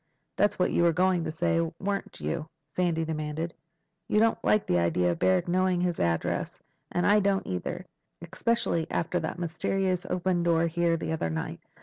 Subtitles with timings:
[0.35, 1.61] That's what you were going to say.
[1.79, 3.53] Weren't you?" Sandy demanded.
[4.07, 6.59] "You don't like the idea of Barrack knowing his address,
[6.91, 7.85] and I don't either.
[8.19, 11.59] Especially after that mysterious open door here the other night.